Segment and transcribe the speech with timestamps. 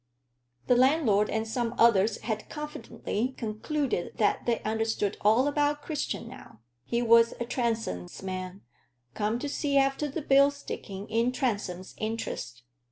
[0.65, 6.61] The landlord and some others had confidently concluded that they understood all about Christian now.
[6.83, 8.61] He was a Transome's man,
[9.13, 12.63] come to see after the bill sticking in Transome's interest.